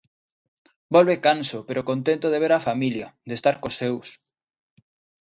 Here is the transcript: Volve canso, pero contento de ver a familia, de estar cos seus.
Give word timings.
Volve 0.95 1.15
canso, 1.25 1.57
pero 1.67 1.87
contento 1.89 2.27
de 2.29 2.41
ver 2.43 2.53
a 2.55 2.65
familia, 2.67 3.07
de 3.27 3.33
estar 3.39 3.55
cos 3.61 3.77
seus. 3.81 4.09